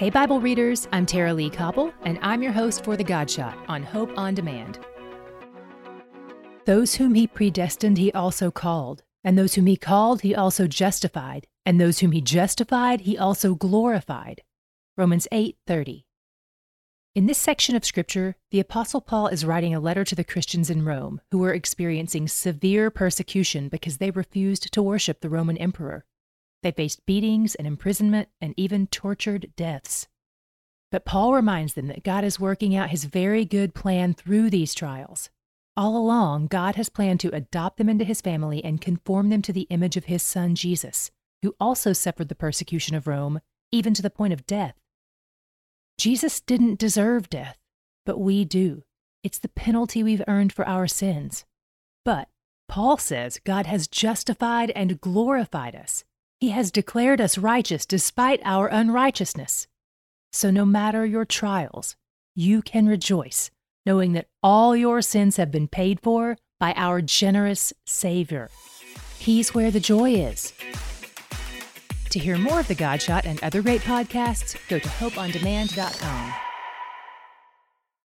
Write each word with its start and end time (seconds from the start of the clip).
Hey, 0.00 0.08
Bible 0.08 0.40
readers, 0.40 0.88
I'm 0.92 1.04
Tara-Leigh 1.04 1.50
Cobble, 1.50 1.92
and 2.04 2.18
I'm 2.22 2.42
your 2.42 2.52
host 2.52 2.84
for 2.84 2.96
The 2.96 3.04
God 3.04 3.30
Shot 3.30 3.58
on 3.68 3.82
Hope 3.82 4.10
on 4.16 4.34
Demand. 4.34 4.78
Those 6.64 6.94
whom 6.94 7.12
he 7.12 7.26
predestined, 7.26 7.98
he 7.98 8.10
also 8.12 8.50
called, 8.50 9.02
and 9.22 9.36
those 9.36 9.56
whom 9.56 9.66
he 9.66 9.76
called, 9.76 10.22
he 10.22 10.34
also 10.34 10.66
justified, 10.66 11.46
and 11.66 11.78
those 11.78 11.98
whom 11.98 12.12
he 12.12 12.22
justified, 12.22 13.02
he 13.02 13.18
also 13.18 13.54
glorified. 13.54 14.40
Romans 14.96 15.28
8:30. 15.30 16.06
In 17.14 17.26
this 17.26 17.36
section 17.36 17.76
of 17.76 17.84
scripture, 17.84 18.36
the 18.50 18.60
apostle 18.60 19.02
Paul 19.02 19.26
is 19.26 19.44
writing 19.44 19.74
a 19.74 19.80
letter 19.80 20.06
to 20.06 20.14
the 20.14 20.24
Christians 20.24 20.70
in 20.70 20.82
Rome 20.82 21.20
who 21.30 21.36
were 21.36 21.52
experiencing 21.52 22.26
severe 22.26 22.90
persecution 22.90 23.68
because 23.68 23.98
they 23.98 24.10
refused 24.10 24.72
to 24.72 24.82
worship 24.82 25.20
the 25.20 25.28
Roman 25.28 25.58
emperor. 25.58 26.06
They 26.62 26.72
faced 26.72 27.06
beatings 27.06 27.54
and 27.54 27.66
imprisonment 27.66 28.28
and 28.40 28.54
even 28.56 28.86
tortured 28.86 29.52
deaths. 29.56 30.08
But 30.90 31.04
Paul 31.04 31.34
reminds 31.34 31.74
them 31.74 31.86
that 31.86 32.02
God 32.02 32.24
is 32.24 32.40
working 32.40 32.74
out 32.74 32.90
his 32.90 33.04
very 33.04 33.44
good 33.44 33.74
plan 33.74 34.12
through 34.14 34.50
these 34.50 34.74
trials. 34.74 35.30
All 35.76 35.96
along, 35.96 36.48
God 36.48 36.74
has 36.74 36.88
planned 36.88 37.20
to 37.20 37.34
adopt 37.34 37.78
them 37.78 37.88
into 37.88 38.04
his 38.04 38.20
family 38.20 38.62
and 38.64 38.80
conform 38.80 39.30
them 39.30 39.40
to 39.42 39.52
the 39.52 39.68
image 39.70 39.96
of 39.96 40.06
his 40.06 40.22
son 40.22 40.54
Jesus, 40.54 41.10
who 41.42 41.54
also 41.60 41.92
suffered 41.92 42.28
the 42.28 42.34
persecution 42.34 42.96
of 42.96 43.06
Rome, 43.06 43.40
even 43.72 43.94
to 43.94 44.02
the 44.02 44.10
point 44.10 44.32
of 44.32 44.46
death. 44.46 44.74
Jesus 45.96 46.40
didn't 46.40 46.78
deserve 46.78 47.30
death, 47.30 47.58
but 48.04 48.18
we 48.18 48.44
do. 48.44 48.82
It's 49.22 49.38
the 49.38 49.48
penalty 49.48 50.02
we've 50.02 50.24
earned 50.26 50.52
for 50.52 50.66
our 50.66 50.88
sins. 50.88 51.44
But 52.04 52.28
Paul 52.68 52.96
says 52.96 53.40
God 53.44 53.66
has 53.66 53.86
justified 53.86 54.70
and 54.70 55.00
glorified 55.00 55.76
us. 55.76 56.04
He 56.40 56.50
has 56.50 56.70
declared 56.70 57.20
us 57.20 57.36
righteous 57.36 57.84
despite 57.84 58.40
our 58.46 58.66
unrighteousness. 58.66 59.66
So, 60.32 60.50
no 60.50 60.64
matter 60.64 61.04
your 61.04 61.26
trials, 61.26 61.96
you 62.34 62.62
can 62.62 62.86
rejoice, 62.86 63.50
knowing 63.84 64.12
that 64.14 64.28
all 64.42 64.74
your 64.74 65.02
sins 65.02 65.36
have 65.36 65.50
been 65.50 65.68
paid 65.68 66.00
for 66.00 66.38
by 66.58 66.72
our 66.76 67.02
generous 67.02 67.74
Savior. 67.84 68.48
He's 69.18 69.54
where 69.54 69.70
the 69.70 69.80
joy 69.80 70.12
is. 70.14 70.54
To 72.08 72.18
hear 72.18 72.38
more 72.38 72.60
of 72.60 72.68
The 72.68 72.74
God 72.74 73.02
Shot 73.02 73.26
and 73.26 73.42
other 73.42 73.60
great 73.60 73.82
podcasts, 73.82 74.56
go 74.68 74.78
to 74.78 74.88
hopeondemand.com. 74.88 76.49